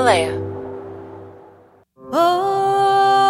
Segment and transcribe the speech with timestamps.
[0.00, 0.32] Himalaya.
[2.12, 3.20] Om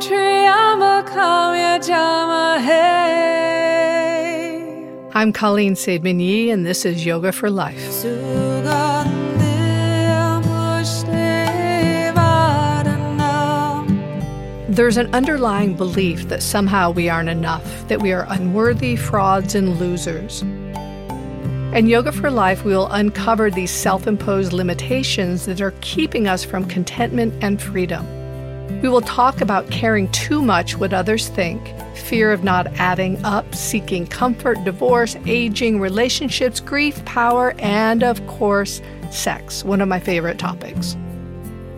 [0.00, 2.80] Triambakam Yajamahe.
[5.14, 8.02] I'm Colleen Saidman Yee, and this is Yoga for Life.
[14.68, 19.78] There's an underlying belief that somehow we aren't enough, that we are unworthy, frauds, and
[19.78, 20.42] losers.
[21.72, 26.44] In Yoga for Life, we will uncover these self imposed limitations that are keeping us
[26.44, 28.04] from contentment and freedom.
[28.82, 31.62] We will talk about caring too much what others think,
[31.94, 38.82] fear of not adding up, seeking comfort, divorce, aging, relationships, grief, power, and of course,
[39.12, 40.96] sex, one of my favorite topics.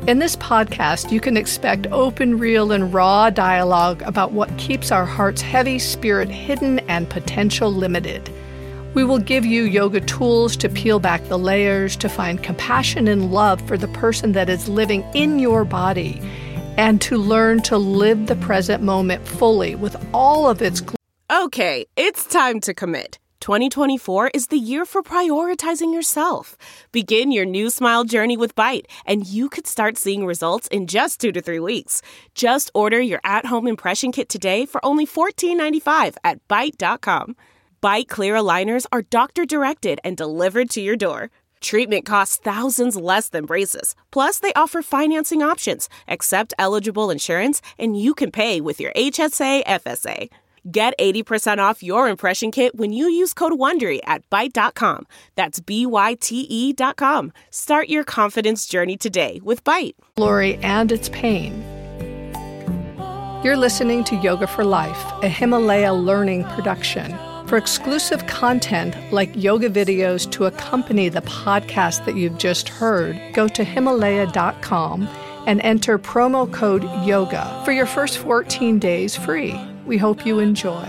[0.06, 5.04] In this podcast, you can expect open, real, and raw dialogue about what keeps our
[5.04, 8.30] hearts heavy, spirit hidden, and potential limited.
[8.94, 13.32] We will give you yoga tools to peel back the layers, to find compassion and
[13.32, 16.20] love for the person that is living in your body,
[16.76, 20.82] and to learn to live the present moment fully with all of its
[21.30, 23.18] Okay, it's time to commit.
[23.40, 26.56] 2024 is the year for prioritizing yourself.
[26.92, 31.20] Begin your new smile journey with Byte, and you could start seeing results in just
[31.20, 32.02] two to three weeks.
[32.34, 37.34] Just order your at home impression kit today for only $14.95 at Byte.com.
[37.82, 41.30] Byte Clear aligners are doctor directed and delivered to your door.
[41.60, 43.96] Treatment costs thousands less than braces.
[44.12, 49.64] Plus, they offer financing options, accept eligible insurance, and you can pay with your HSA
[49.64, 50.28] FSA.
[50.70, 55.04] Get 80% off your impression kit when you use code WONDERY at Byte.com.
[55.34, 57.32] That's B-Y-T-E dot com.
[57.50, 59.94] Start your confidence journey today with Byte.
[60.14, 61.64] glory and its pain.
[63.42, 67.18] You're listening to Yoga for Life, a Himalaya learning production.
[67.52, 73.46] For exclusive content like yoga videos to accompany the podcast that you've just heard, go
[73.46, 75.06] to Himalaya.com
[75.46, 79.60] and enter promo code YOGA for your first 14 days free.
[79.84, 80.88] We hope you enjoy.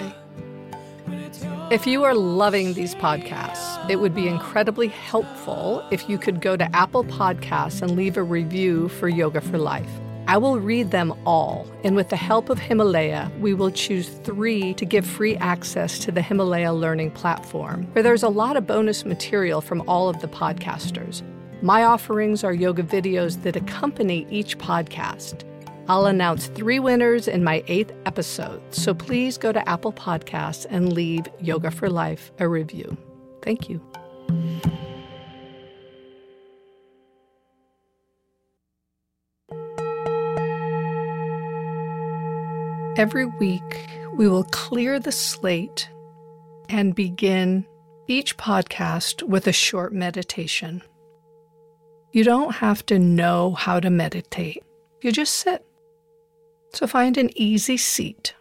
[1.70, 6.56] If you are loving these podcasts, it would be incredibly helpful if you could go
[6.56, 9.92] to Apple Podcasts and leave a review for Yoga for Life.
[10.26, 14.74] I will read them all, and with the help of Himalaya, we will choose three
[14.76, 19.04] to give free access to the Himalaya Learning Platform, where there's a lot of bonus
[19.04, 21.24] material from all of the podcasters.
[21.62, 25.44] My offerings are yoga videos that accompany each podcast.
[25.90, 30.94] I'll announce three winners in my eighth episode, so please go to Apple Podcasts and
[30.94, 32.96] leave Yoga for Life a review.
[33.42, 33.82] Thank you.
[43.03, 45.90] Every week, we will clear the slate
[46.69, 47.66] and begin
[48.08, 50.81] each podcast with a short meditation.
[52.13, 54.63] You don't have to know how to meditate,
[55.02, 55.66] you just sit.
[56.72, 58.36] So find an easy seat.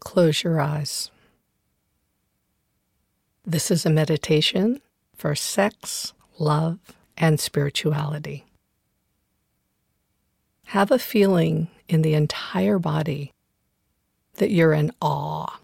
[0.00, 1.10] Close your eyes.
[3.46, 4.82] This is a meditation
[5.16, 6.78] for sex, love,
[7.16, 8.44] and spirituality.
[10.66, 13.32] Have a feeling in the entire body
[14.34, 15.60] that you're in awe,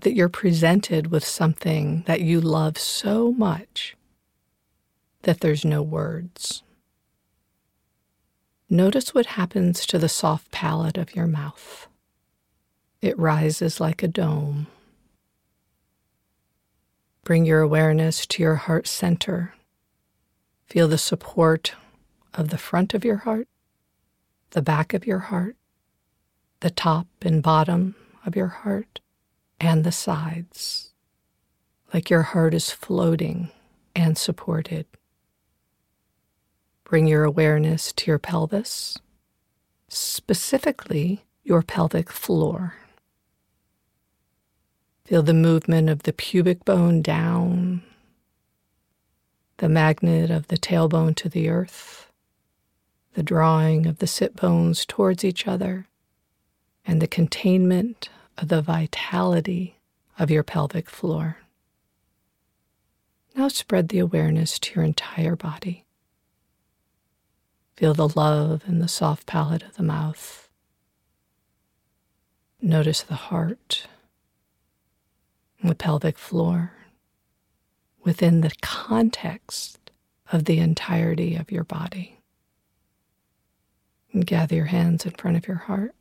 [0.00, 3.96] that you're presented with something that you love so much
[5.22, 6.62] that there's no words.
[8.68, 11.88] Notice what happens to the soft palate of your mouth.
[13.00, 14.66] It rises like a dome.
[17.24, 19.54] Bring your awareness to your heart center.
[20.66, 21.74] Feel the support
[22.34, 23.46] of the front of your heart,
[24.52, 25.56] the back of your heart,
[26.60, 29.00] the top and bottom of your heart,
[29.58, 30.92] and the sides,
[31.92, 33.50] like your heart is floating
[33.96, 34.86] and supported.
[36.84, 38.98] Bring your awareness to your pelvis,
[39.88, 42.74] specifically your pelvic floor.
[45.06, 47.82] Feel the movement of the pubic bone down,
[49.56, 52.11] the magnet of the tailbone to the earth,
[53.14, 55.86] the drawing of the sit bones towards each other,
[56.86, 59.76] and the containment of the vitality
[60.18, 61.38] of your pelvic floor.
[63.34, 65.84] Now spread the awareness to your entire body.
[67.76, 70.48] Feel the love in the soft palate of the mouth.
[72.60, 73.86] Notice the heart,
[75.60, 76.72] and the pelvic floor
[78.04, 79.90] within the context
[80.32, 82.18] of the entirety of your body.
[84.20, 85.94] Gather your hands in front of your heart,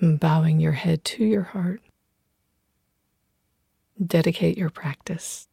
[0.00, 1.80] bowing your head to your heart.
[4.04, 5.46] Dedicate your practice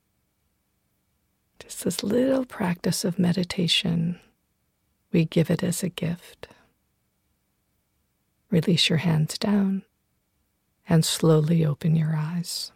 [1.59, 4.19] Just this little practice of meditation.
[5.11, 6.49] We give it as a gift.
[8.51, 9.83] Release your hands down
[10.89, 12.71] and slowly open your eyes.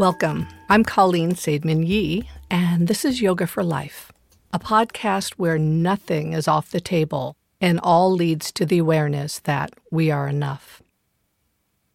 [0.00, 0.48] Welcome.
[0.70, 4.10] I'm Colleen Saidman Yee, and this is Yoga for Life,
[4.50, 9.74] a podcast where nothing is off the table and all leads to the awareness that
[9.90, 10.80] we are enough.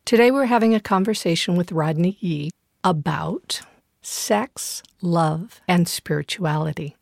[0.06, 2.52] Today, we're having a conversation with Rodney Yee
[2.84, 3.64] about
[4.04, 6.96] sex, love, and spirituality.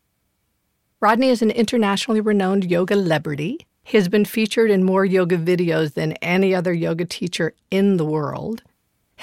[1.01, 3.67] Rodney is an internationally renowned yoga celebrity.
[3.83, 8.05] He has been featured in more yoga videos than any other yoga teacher in the
[8.05, 8.63] world.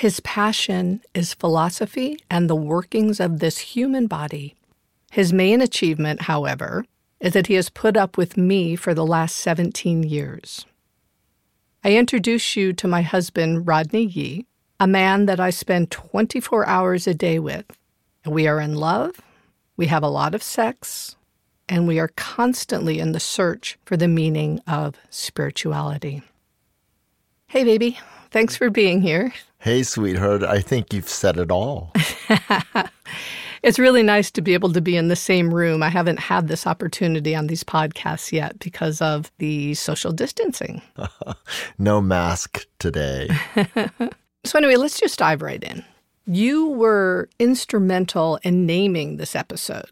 [0.01, 4.55] His passion is philosophy and the workings of this human body.
[5.11, 6.87] His main achievement, however,
[7.21, 10.65] is that he has put up with me for the last 17 years.
[11.85, 14.47] I introduce you to my husband, Rodney Yee,
[14.81, 17.67] a man that I spend 24 hours a day with.
[18.25, 19.21] We are in love,
[19.77, 21.15] we have a lot of sex,
[21.69, 26.23] and we are constantly in the search for the meaning of spirituality.
[27.49, 27.99] Hey, baby,
[28.31, 29.35] thanks for being here.
[29.63, 31.93] Hey, sweetheart, I think you've said it all.
[33.63, 35.83] it's really nice to be able to be in the same room.
[35.83, 40.81] I haven't had this opportunity on these podcasts yet because of the social distancing.
[41.79, 43.29] no mask today.
[44.45, 45.85] so, anyway, let's just dive right in.
[46.25, 49.91] You were instrumental in naming this episode.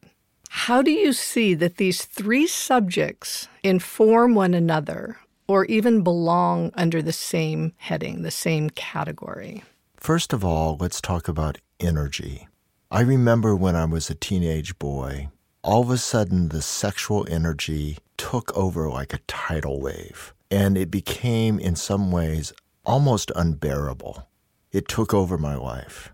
[0.48, 5.18] How do you see that these three subjects inform one another
[5.48, 9.64] or even belong under the same heading, the same category?
[9.96, 12.46] First of all, let's talk about energy.
[12.90, 15.28] I remember when I was a teenage boy,
[15.64, 20.90] all of a sudden the sexual energy took over like a tidal wave, and it
[20.90, 22.52] became, in some ways,
[22.84, 24.28] almost unbearable.
[24.72, 26.12] It took over my life.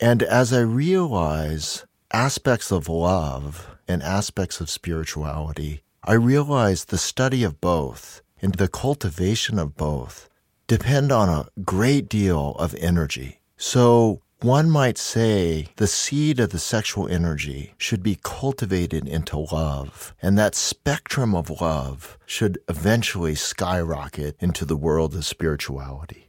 [0.00, 7.44] And as I realize aspects of love and aspects of spirituality, I realize the study
[7.44, 10.28] of both and the cultivation of both
[10.66, 13.40] depend on a great deal of energy.
[13.56, 20.14] So one might say the seed of the sexual energy should be cultivated into love,
[20.20, 26.28] and that spectrum of love should eventually skyrocket into the world of spirituality.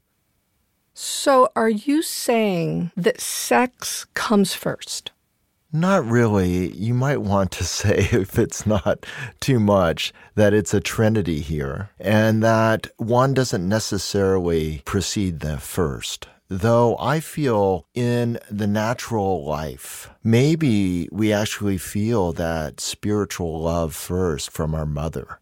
[0.94, 5.12] So, are you saying that sex comes first?
[5.76, 6.72] Not really.
[6.72, 9.06] You might want to say, if it's not
[9.42, 16.30] too much, that it's a trinity here, and that one doesn't necessarily precede the first.
[16.48, 24.52] Though I feel in the natural life, maybe we actually feel that spiritual love first
[24.52, 25.40] from our mother.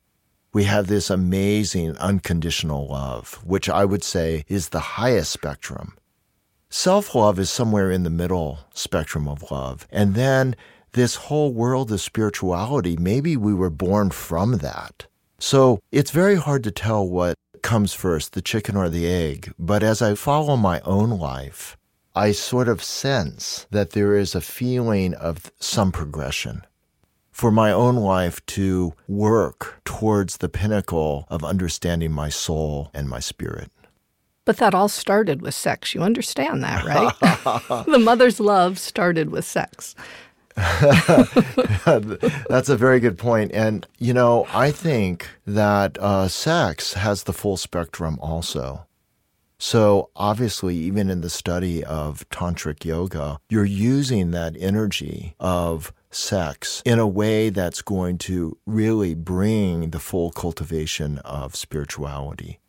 [0.52, 5.96] We have this amazing unconditional love, which I would say is the highest spectrum.
[6.75, 9.88] Self love is somewhere in the middle spectrum of love.
[9.92, 10.56] And then
[10.94, 15.06] this whole world of spirituality, maybe we were born from that.
[15.38, 19.54] So it's very hard to tell what comes first, the chicken or the egg.
[19.60, 21.78] But as I follow my own life,
[22.16, 26.64] I sort of sense that there is a feeling of some progression.
[27.31, 33.20] For my own life to work towards the pinnacle of understanding my soul and my
[33.20, 33.70] spirit.
[34.46, 35.96] But that all started with sex.
[35.96, 37.14] You understand that, right?
[37.86, 39.96] the mother's love started with sex.
[40.56, 43.52] That's a very good point.
[43.54, 48.86] And, you know, I think that uh, sex has the full spectrum also.
[49.58, 56.82] So, obviously, even in the study of tantric yoga, you're using that energy of sex
[56.86, 62.60] in a way that's going to really bring the full cultivation of spirituality.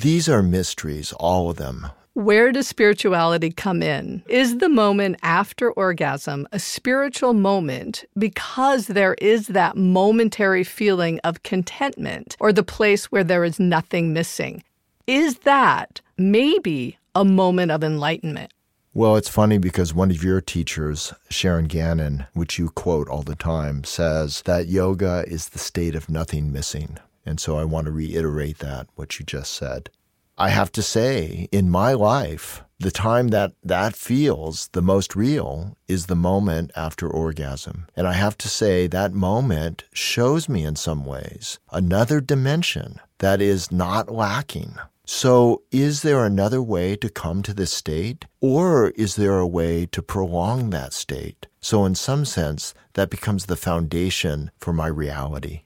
[0.00, 1.88] These are mysteries, all of them.
[2.14, 4.22] Where does spirituality come in?
[4.30, 11.42] Is the moment after orgasm a spiritual moment because there is that momentary feeling of
[11.42, 14.64] contentment or the place where there is nothing missing?
[15.06, 18.54] Is that maybe a moment of enlightenment?
[18.94, 23.36] Well, it's funny because one of your teachers, Sharon Gannon, which you quote all the
[23.36, 26.96] time, says that yoga is the state of nothing missing.
[27.30, 29.88] And so I want to reiterate that, what you just said.
[30.36, 35.76] I have to say, in my life, the time that that feels the most real
[35.86, 37.86] is the moment after orgasm.
[37.94, 43.40] And I have to say, that moment shows me in some ways another dimension that
[43.40, 44.74] is not lacking.
[45.04, 48.24] So, is there another way to come to this state?
[48.40, 51.46] Or is there a way to prolong that state?
[51.60, 55.62] So, in some sense, that becomes the foundation for my reality.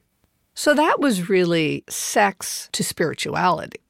[0.54, 3.80] So that was really sex to spirituality.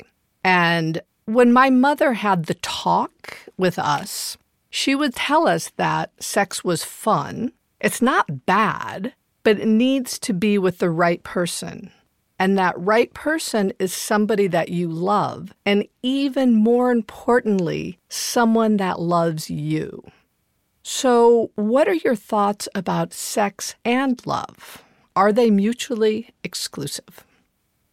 [0.43, 4.37] And when my mother had the talk with us,
[4.71, 7.53] she would tell us that sex was fun.
[7.81, 11.91] It's not bad, but it needs to be with the right person.
[12.39, 15.55] And that right person is somebody that you love.
[15.65, 20.03] And even more importantly, someone that loves you.
[20.83, 24.84] So, what are your thoughts about sex and love?
[25.17, 27.25] Are they mutually exclusive?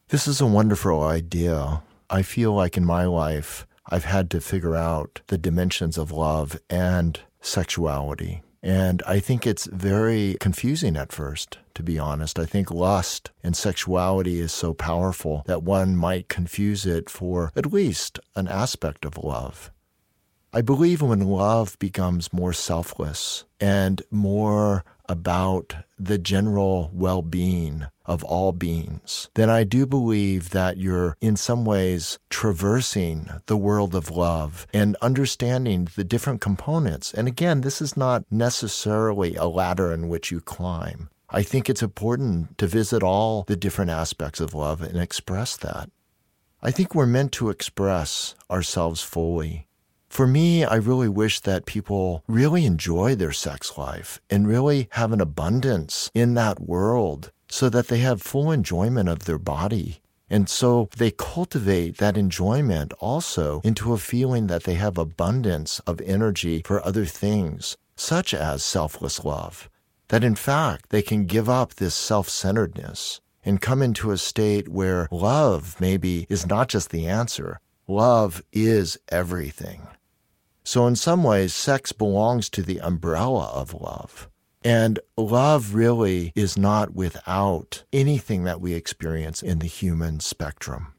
[0.07, 1.83] This is a wonderful idea.
[2.09, 6.59] I feel like in my life, I've had to figure out the dimensions of love
[6.67, 8.41] and sexuality.
[8.63, 12.39] And I think it's very confusing at first, to be honest.
[12.39, 17.71] I think lust and sexuality is so powerful that one might confuse it for at
[17.71, 19.69] least an aspect of love.
[20.53, 28.24] I believe when love becomes more selfless and more about the general well being of
[28.24, 34.10] all beings, then I do believe that you're in some ways traversing the world of
[34.10, 37.13] love and understanding the different components.
[37.13, 41.10] And again, this is not necessarily a ladder in which you climb.
[41.30, 45.89] I think it's important to visit all the different aspects of love and express that.
[46.63, 49.68] I think we're meant to express ourselves fully
[50.12, 55.13] for me, I really wish that people really enjoy their sex life and really have
[55.13, 60.01] an abundance in that world so that they have full enjoyment of their body.
[60.30, 66.01] And so they cultivate that enjoyment also into a feeling that they have abundance of
[66.01, 69.70] energy for other things, such as selfless love.
[70.10, 74.68] That in fact, they can give up this self centeredness and come into a state
[74.68, 79.88] where love maybe is not just the answer, love is everything.
[80.63, 84.30] So, in some ways, sex belongs to the umbrella of love.
[84.63, 90.94] And love really is not without anything that we experience in the human spectrum.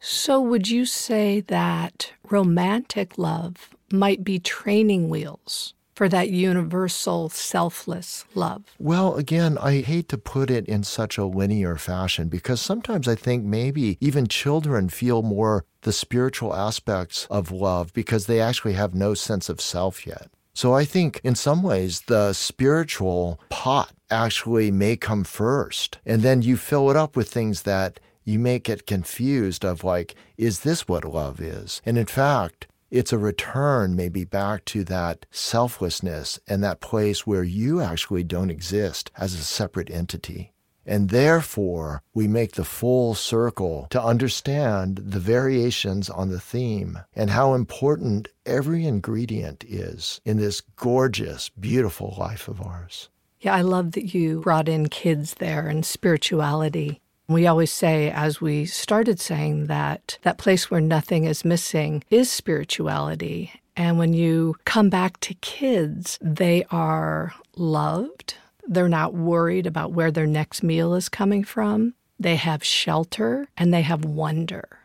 [0.00, 8.24] So, would you say that romantic love might be training wheels for that universal selfless
[8.34, 8.62] love?
[8.78, 13.16] Well, again, I hate to put it in such a linear fashion because sometimes I
[13.16, 18.94] think maybe even children feel more the spiritual aspects of love because they actually have
[18.94, 20.28] no sense of self yet.
[20.52, 25.98] So I think in some ways the spiritual pot actually may come first.
[26.06, 30.14] And then you fill it up with things that you may get confused of like,
[30.36, 31.80] is this what love is?
[31.86, 37.44] And in fact, it's a return maybe back to that selflessness and that place where
[37.44, 40.52] you actually don't exist as a separate entity.
[40.86, 47.30] And therefore, we make the full circle to understand the variations on the theme and
[47.30, 53.08] how important every ingredient is in this gorgeous, beautiful life of ours.
[53.40, 57.00] Yeah, I love that you brought in kids there and spirituality.
[57.28, 62.30] We always say, as we started saying, that that place where nothing is missing is
[62.30, 63.52] spirituality.
[63.76, 68.34] And when you come back to kids, they are loved.
[68.66, 71.94] They're not worried about where their next meal is coming from.
[72.18, 74.78] They have shelter and they have wonder.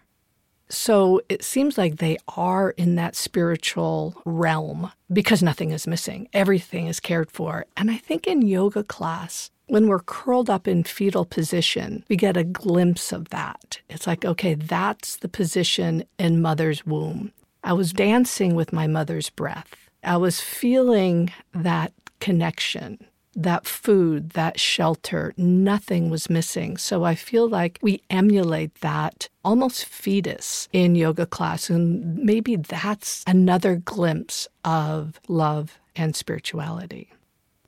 [0.67, 6.29] So it seems like they are in that spiritual realm because nothing is missing.
[6.33, 7.65] Everything is cared for.
[7.75, 12.35] And I think in yoga class, when we're curled up in fetal position, we get
[12.35, 13.79] a glimpse of that.
[13.89, 17.31] It's like, okay, that's the position in mother's womb.
[17.63, 19.73] I was dancing with my mother's breath.
[20.03, 22.97] I was feeling that connection,
[23.33, 25.33] that food, that shelter.
[25.37, 26.75] Nothing was missing.
[26.75, 31.69] So I feel like we emulate that almost fetus in yoga class.
[31.69, 37.13] And maybe that's another glimpse of love and spirituality.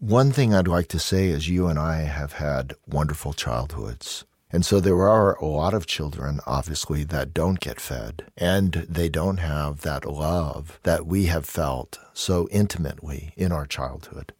[0.03, 4.25] One thing I'd like to say is you and I have had wonderful childhoods.
[4.51, 9.07] And so there are a lot of children, obviously, that don't get fed and they
[9.07, 14.33] don't have that love that we have felt so intimately in our childhood.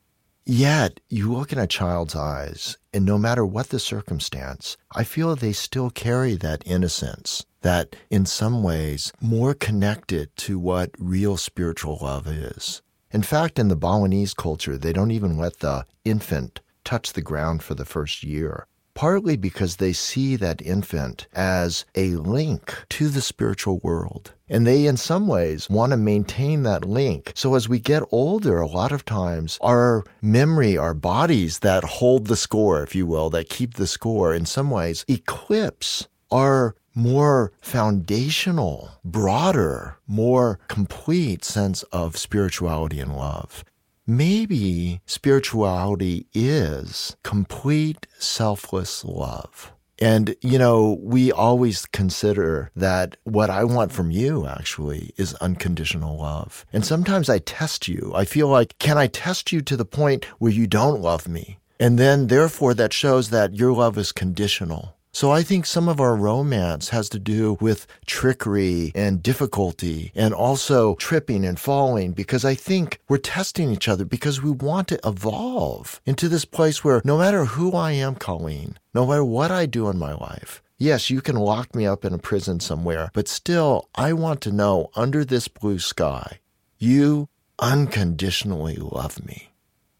[0.46, 5.34] Yet, you look in a child's eyes, and no matter what the circumstance, I feel
[5.34, 12.00] they still carry that innocence, that in some ways more connected to what real spiritual
[12.02, 12.82] love is.
[13.14, 17.62] In fact, in the Balinese culture, they don't even let the infant touch the ground
[17.62, 18.66] for the first year,
[18.96, 24.34] partly because they see that infant as a link to the spiritual world.
[24.50, 27.34] And they, in some ways, want to maintain that link.
[27.36, 32.26] So as we get older, a lot of times our memory, our bodies that hold
[32.26, 37.52] the score, if you will, that keep the score, in some ways eclipse our more
[37.62, 43.64] foundational, broader, more complete sense of spirituality and love.
[44.06, 49.72] Maybe spirituality is complete selfless love.
[50.00, 56.18] And, you know, we always consider that what I want from you actually is unconditional
[56.18, 56.66] love.
[56.74, 58.12] And sometimes I test you.
[58.14, 61.60] I feel like, can I test you to the point where you don't love me?
[61.80, 64.96] And then, therefore, that shows that your love is conditional.
[65.16, 70.34] So I think some of our romance has to do with trickery and difficulty and
[70.34, 75.00] also tripping and falling because I think we're testing each other because we want to
[75.06, 79.68] evolve into this place where no matter who I am, Colleen, no matter what I
[79.68, 83.28] do in my life, yes, you can lock me up in a prison somewhere, but
[83.28, 86.40] still I want to know under this blue sky,
[86.80, 87.30] you
[87.60, 89.52] unconditionally love me.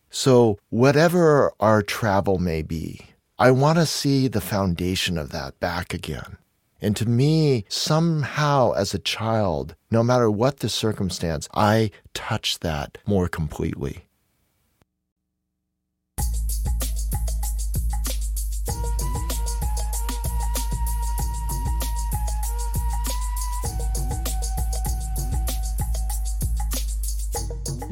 [0.10, 5.92] So whatever our travel may be, I want to see the foundation of that back
[5.92, 6.38] again.
[6.80, 13.00] And to me, somehow as a child, no matter what the circumstance, I touch that
[13.08, 14.06] more completely.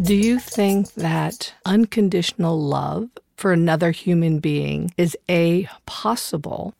[0.03, 3.09] Do you think that unconditional love
[3.41, 6.75] for another human being is A, possible,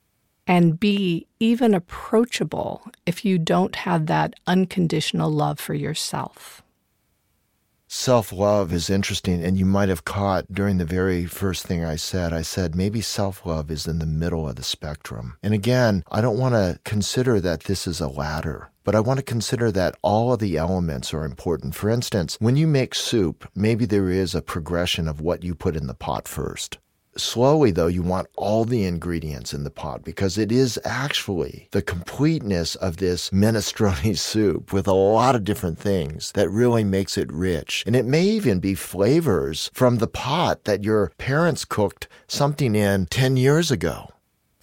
[0.46, 6.62] and B, even approachable if you don't have that unconditional love for yourself.
[7.94, 11.98] Self love is interesting, and you might have caught during the very first thing I
[11.98, 12.32] said.
[12.32, 15.36] I said maybe self love is in the middle of the spectrum.
[15.44, 18.72] And again, I don't want to consider that this is a ladder.
[18.86, 21.76] But I want to consider that all of the elements are important.
[21.76, 25.76] For instance, when you make soup, maybe there is a progression of what you put
[25.76, 26.78] in the pot first.
[27.18, 31.82] Slowly, though, you want all the ingredients in the pot because it is actually the
[31.82, 37.32] completeness of this minestrone soup with a lot of different things that really makes it
[37.32, 37.84] rich.
[37.86, 43.08] And it may even be flavors from the pot that your parents cooked something in
[43.08, 44.08] 10 years ago.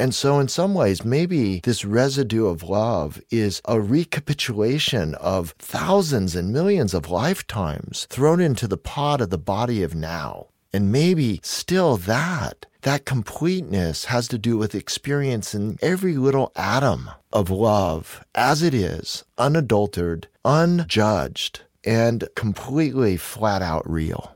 [0.01, 6.37] And so, in some ways, maybe this residue of love is a recapitulation of thousands
[6.37, 10.47] and millions of lifetimes thrown into the pot of the body of now.
[10.73, 17.51] And maybe still that, that completeness has to do with experiencing every little atom of
[17.51, 24.35] love as it is, unadulterated, unjudged, and completely flat out real.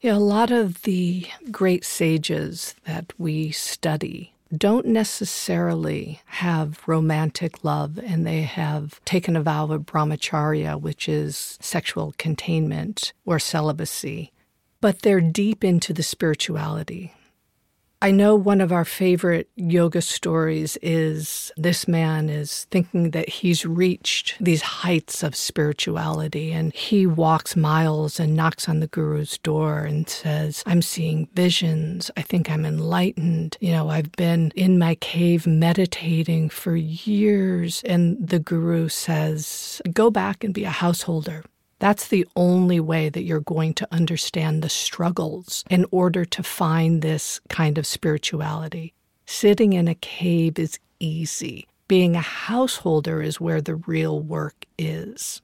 [0.00, 7.98] Yeah, a lot of the great sages that we study don't necessarily have romantic love
[7.98, 14.32] and they have taken a vow of brahmacharya, which is sexual containment or celibacy,
[14.80, 17.12] but they're deep into the spirituality.
[18.00, 23.66] I know one of our favorite yoga stories is this man is thinking that he's
[23.66, 29.80] reached these heights of spirituality and he walks miles and knocks on the guru's door
[29.80, 32.08] and says, I'm seeing visions.
[32.16, 33.56] I think I'm enlightened.
[33.60, 37.82] You know, I've been in my cave meditating for years.
[37.84, 41.42] And the guru says, Go back and be a householder.
[41.78, 47.02] That's the only way that you're going to understand the struggles in order to find
[47.02, 48.94] this kind of spirituality.
[49.26, 51.68] Sitting in a cave is easy.
[51.86, 55.40] Being a householder is where the real work is.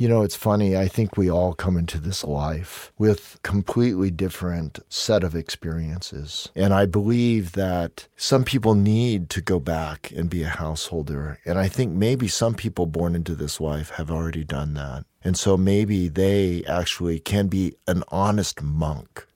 [0.00, 0.78] You know, it's funny.
[0.78, 6.48] I think we all come into this life with completely different set of experiences.
[6.56, 11.38] And I believe that some people need to go back and be a householder.
[11.44, 15.04] And I think maybe some people born into this life have already done that.
[15.22, 19.26] And so maybe they actually can be an honest monk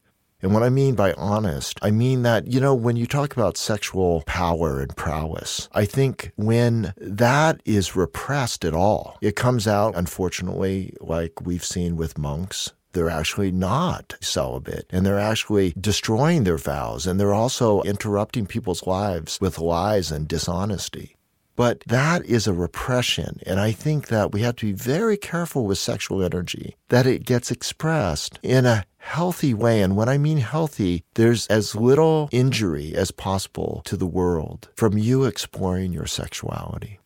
[0.45, 3.57] and what I mean by honest, I mean that, you know, when you talk about
[3.57, 9.97] sexual power and prowess, I think when that is repressed at all, it comes out,
[9.97, 16.57] unfortunately, like we've seen with monks they're actually not celibate and they're actually destroying their
[16.57, 21.17] vows and they're also interrupting people's lives with lies and dishonesty.
[21.57, 23.41] But that is a repression.
[23.47, 27.25] And I think that we have to be very careful with sexual energy, that it
[27.25, 29.83] gets expressed in a healthy way.
[29.83, 34.97] And when I mean healthy, there's as little injury as possible to the world from
[34.99, 36.99] you exploring your sexuality.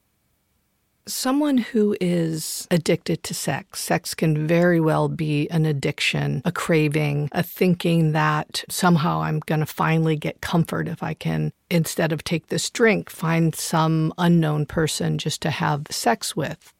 [1.06, 7.30] Someone who is addicted to sex, sex can very well be an addiction, a craving,
[7.32, 12.24] a thinking that somehow I'm going to finally get comfort if I can, instead of
[12.24, 16.74] take this drink, find some unknown person just to have sex with.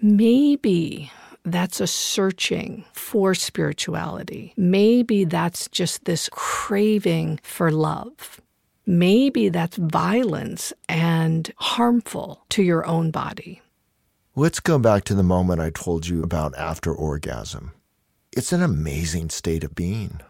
[0.00, 1.10] Maybe
[1.44, 4.54] that's a searching for spirituality.
[4.56, 8.40] Maybe that's just this craving for love.
[8.86, 13.62] Maybe that's violence and harmful to your own body.
[14.34, 17.72] Let's go back to the moment I told you about after orgasm.
[18.32, 20.20] It's an amazing state of being.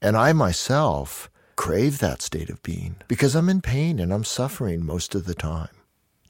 [0.00, 4.86] And I myself crave that state of being because I'm in pain and I'm suffering
[4.86, 5.79] most of the time.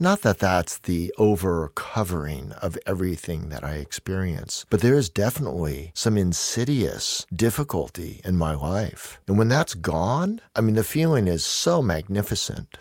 [0.02, 5.92] Not that that's the over covering of everything that I experience, but there is definitely
[5.94, 9.20] some insidious difficulty in my life.
[9.28, 12.78] And when that's gone, I mean, the feeling is so magnificent.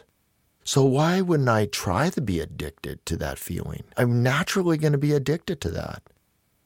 [0.64, 3.84] So why wouldn't I try to be addicted to that feeling?
[3.98, 6.02] I'm naturally going to be addicted to that.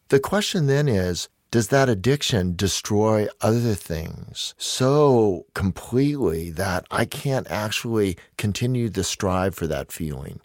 [0.09, 7.45] The question then is, does that addiction destroy other things so completely that I can't
[7.47, 10.39] actually continue to strive for that feeling?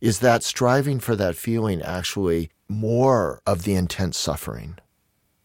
[0.00, 4.76] Is that striving for that feeling actually more of the intense suffering?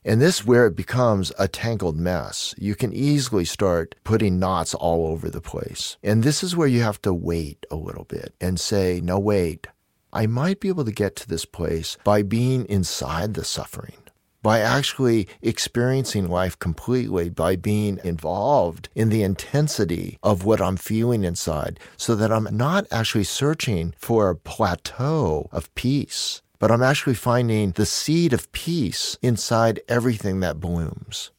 [0.03, 2.55] And this where it becomes a tangled mess.
[2.57, 5.97] You can easily start putting knots all over the place.
[6.01, 9.67] And this is where you have to wait a little bit and say, no, wait,
[10.11, 14.08] I might be able to get to this place by being inside the suffering
[14.41, 21.23] by actually experiencing life completely, by being involved in the intensity of what I'm feeling
[21.23, 27.15] inside, so that I'm not actually searching for a plateau of peace, but I'm actually
[27.15, 31.31] finding the seed of peace inside everything that blooms.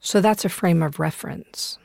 [0.00, 1.78] So that's a frame of reference.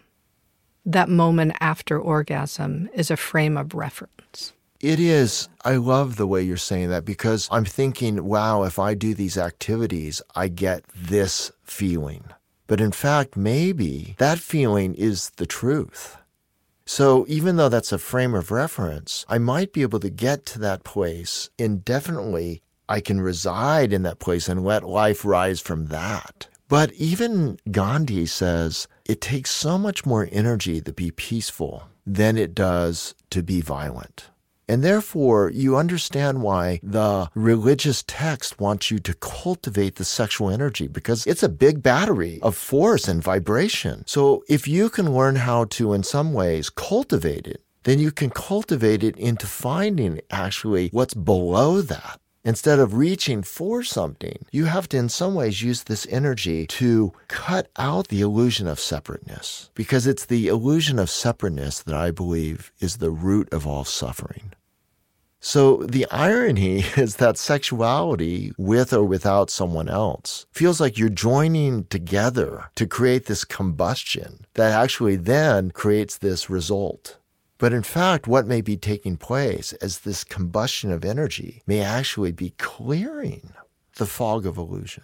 [0.85, 4.53] That moment after orgasm is a frame of reference.
[4.85, 5.49] It is.
[5.63, 9.35] I love the way you're saying that because I'm thinking, wow, if I do these
[9.35, 12.25] activities, I get this feeling.
[12.67, 16.17] But in fact, maybe that feeling is the truth.
[16.85, 20.59] So even though that's a frame of reference, I might be able to get to
[20.59, 22.61] that place indefinitely.
[22.87, 26.47] I can reside in that place and let life rise from that.
[26.67, 32.53] But even Gandhi says it takes so much more energy to be peaceful than it
[32.53, 34.29] does to be violent.
[34.67, 40.87] And therefore, you understand why the religious text wants you to cultivate the sexual energy
[40.87, 44.03] because it's a big battery of force and vibration.
[44.07, 48.31] So if you can learn how to, in some ways, cultivate it, then you can
[48.31, 52.19] cultivate it into finding actually what's below that.
[52.45, 57.11] Instead of reaching for something, you have to, in some ways, use this energy to
[57.27, 59.71] cut out the illusion of separateness.
[59.73, 64.53] Because it's the illusion of separateness that I believe is the root of all suffering.
[65.39, 71.85] So the irony is that sexuality, with or without someone else, feels like you're joining
[71.85, 77.17] together to create this combustion that actually then creates this result.
[77.57, 82.33] But in fact, what may be taking place as this combustion of energy may actually
[82.33, 83.53] be clearing
[83.95, 85.03] the fog of illusion.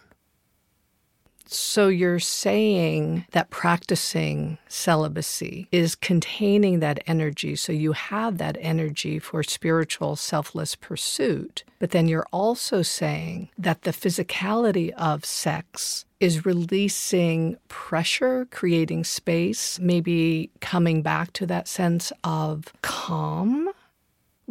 [1.54, 9.20] So you're saying that practicing celibacy is containing that energy so you have that energy
[9.20, 11.66] for spiritual selfless pursuit.
[11.80, 19.78] But then you're also saying that the physicality of sex is releasing pressure, creating space,
[19.78, 23.70] maybe coming back to that sense of calm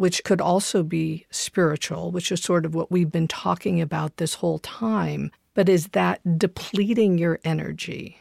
[0.00, 4.32] which could also be spiritual, which is sort of what we've been talking about this
[4.34, 5.30] whole time.
[5.54, 8.20] But is that depleting your energy?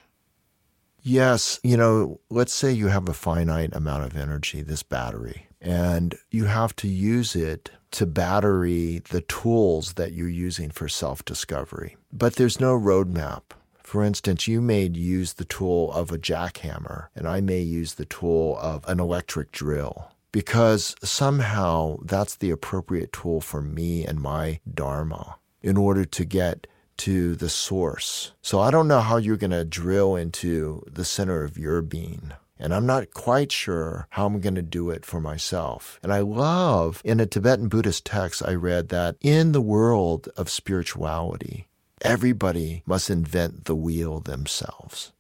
[1.01, 1.59] Yes.
[1.63, 6.45] You know, let's say you have a finite amount of energy, this battery, and you
[6.45, 11.95] have to use it to battery the tools that you're using for self discovery.
[12.11, 13.41] But there's no roadmap.
[13.81, 18.05] For instance, you may use the tool of a jackhammer, and I may use the
[18.05, 24.59] tool of an electric drill because somehow that's the appropriate tool for me and my
[24.71, 26.67] Dharma in order to get
[26.99, 28.33] to the source.
[28.41, 32.33] So I don't know how you're going to drill into the center of your being.
[32.57, 35.97] And I'm not quite sure how I'm going to do it for myself.
[36.03, 40.49] And I love in a Tibetan Buddhist text, I read that in the world of
[40.49, 41.67] spirituality,
[42.01, 45.13] everybody must invent the wheel themselves.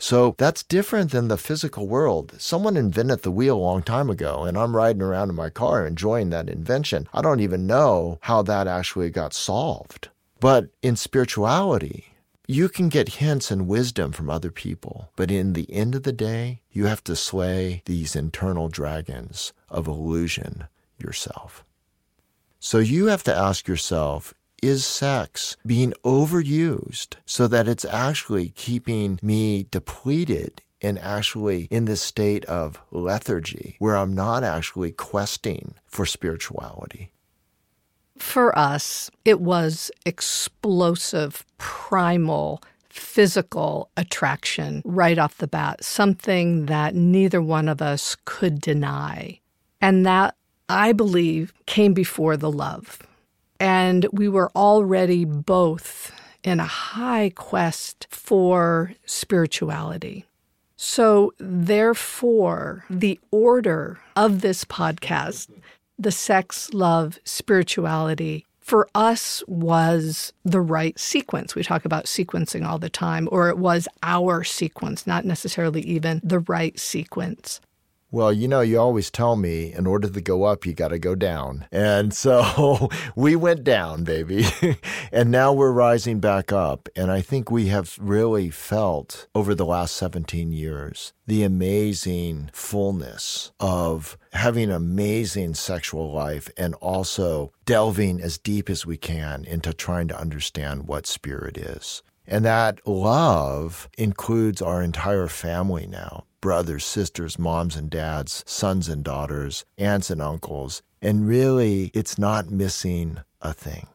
[0.00, 2.34] So that's different than the physical world.
[2.38, 5.86] Someone invented the wheel a long time ago, and I'm riding around in my car
[5.86, 7.08] enjoying that invention.
[7.14, 10.08] I don't even know how that actually got solved.
[10.40, 12.14] But in spirituality,
[12.46, 15.10] you can get hints and wisdom from other people.
[15.16, 19.86] But in the end of the day, you have to slay these internal dragons of
[19.86, 20.68] illusion
[20.98, 21.64] yourself.
[22.60, 29.18] So you have to ask yourself, is sex being overused so that it's actually keeping
[29.22, 36.06] me depleted and actually in this state of lethargy where I'm not actually questing for
[36.06, 37.10] spirituality?
[38.16, 47.42] For us, it was explosive, primal, physical attraction right off the bat, something that neither
[47.42, 49.40] one of us could deny.
[49.80, 50.36] And that,
[50.68, 53.00] I believe, came before the love.
[53.58, 56.12] And we were already both
[56.44, 60.24] in a high quest for spirituality.
[60.76, 65.48] So, therefore, the order of this podcast,
[65.98, 71.54] the sex, love, spirituality, for us was the right sequence.
[71.54, 76.20] We talk about sequencing all the time, or it was our sequence, not necessarily even
[76.24, 77.60] the right sequence.
[78.14, 81.00] Well, you know, you always tell me in order to go up, you got to
[81.00, 81.66] go down.
[81.72, 84.46] And so we went down, baby.
[85.12, 86.88] and now we're rising back up.
[86.94, 93.50] And I think we have really felt over the last 17 years the amazing fullness
[93.58, 99.74] of having an amazing sexual life and also delving as deep as we can into
[99.74, 102.04] trying to understand what spirit is.
[102.28, 109.02] And that love includes our entire family now brothers, sisters, moms and dads, sons and
[109.02, 110.82] daughters, aunts and uncles.
[111.00, 113.86] And really, it's not missing a thing.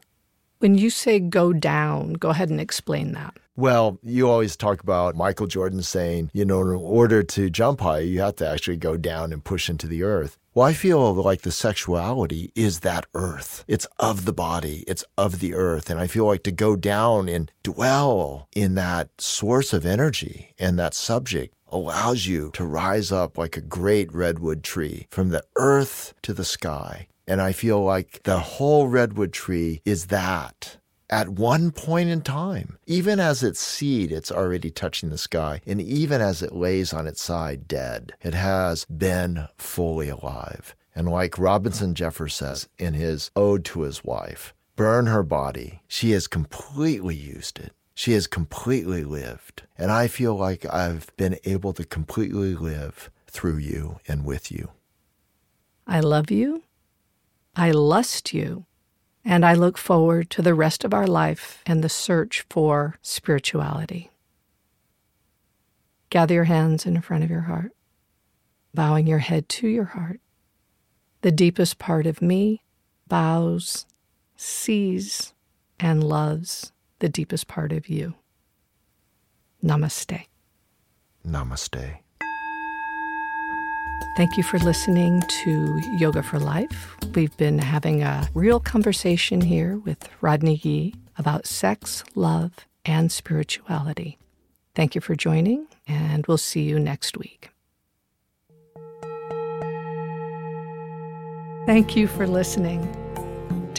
[0.58, 3.36] When you say go down, go ahead and explain that.
[3.54, 8.00] Well, you always talk about Michael Jordan saying, you know, in order to jump high,
[8.00, 10.36] you have to actually go down and push into the earth.
[10.52, 13.64] Well, I feel like the sexuality is that earth.
[13.68, 15.88] It's of the body, it's of the earth.
[15.88, 20.76] And I feel like to go down and dwell in that source of energy and
[20.76, 26.14] that subject allows you to rise up like a great redwood tree from the earth
[26.22, 27.08] to the sky.
[27.26, 30.78] And I feel like the whole redwood tree is that
[31.10, 32.78] at one point in time.
[32.86, 35.60] Even as its seed, it's already touching the sky.
[35.66, 40.74] And even as it lays on its side dead, it has been fully alive.
[40.94, 45.82] And like Robinson Jeffers says in his Ode to his wife, burn her body.
[45.88, 47.72] She has completely used it.
[48.00, 49.64] She has completely lived.
[49.76, 54.70] And I feel like I've been able to completely live through you and with you.
[55.86, 56.62] I love you.
[57.54, 58.64] I lust you.
[59.22, 64.10] And I look forward to the rest of our life and the search for spirituality.
[66.08, 67.72] Gather your hands in front of your heart,
[68.72, 70.22] bowing your head to your heart.
[71.20, 72.62] The deepest part of me
[73.08, 73.84] bows,
[74.38, 75.34] sees,
[75.78, 78.14] and loves the deepest part of you.
[79.62, 80.26] Namaste.
[81.26, 81.98] Namaste.
[84.16, 86.96] Thank you for listening to Yoga for Life.
[87.14, 92.52] We've been having a real conversation here with Rodney Yee about sex, love,
[92.84, 94.18] and spirituality.
[94.74, 97.50] Thank you for joining, and we'll see you next week.
[101.66, 102.99] Thank you for listening.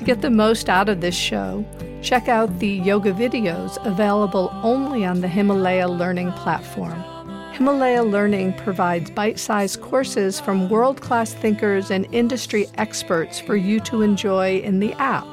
[0.01, 1.63] To get the most out of this show,
[2.01, 7.03] check out the yoga videos available only on the Himalaya Learning platform.
[7.53, 13.79] Himalaya Learning provides bite sized courses from world class thinkers and industry experts for you
[13.81, 15.27] to enjoy in the app,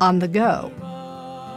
[0.00, 0.70] on the go.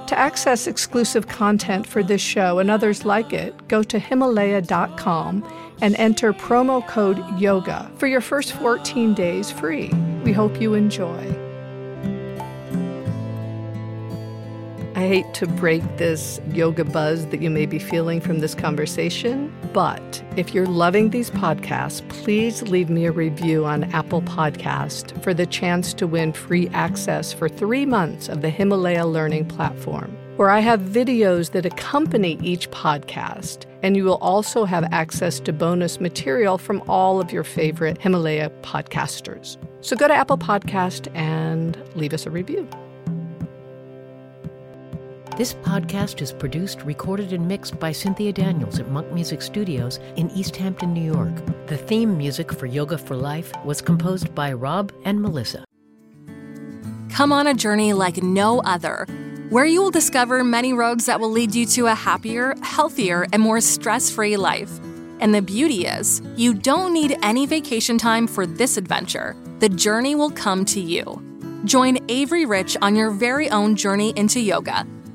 [0.07, 5.47] To access exclusive content for this show and others like it, go to Himalaya.com
[5.81, 9.89] and enter promo code YOGA for your first 14 days free.
[10.23, 11.44] We hope you enjoy.
[15.05, 20.23] Hate to break this yoga buzz that you may be feeling from this conversation, but
[20.35, 25.45] if you're loving these podcasts, please leave me a review on Apple Podcast for the
[25.45, 30.59] chance to win free access for three months of the Himalaya Learning Platform, where I
[30.59, 36.57] have videos that accompany each podcast, and you will also have access to bonus material
[36.57, 39.57] from all of your favorite Himalaya podcasters.
[39.81, 42.67] So go to Apple Podcast and leave us a review.
[45.37, 50.31] This podcast is produced, recorded, and mixed by Cynthia Daniels at Monk Music Studios in
[50.31, 51.33] East Hampton, New York.
[51.67, 55.65] The theme music for Yoga for Life was composed by Rob and Melissa.
[57.09, 59.07] Come on a journey like no other,
[59.49, 63.41] where you will discover many roads that will lead you to a happier, healthier, and
[63.41, 64.71] more stress free life.
[65.19, 69.35] And the beauty is, you don't need any vacation time for this adventure.
[69.59, 71.21] The journey will come to you.
[71.65, 74.87] Join Avery Rich on your very own journey into yoga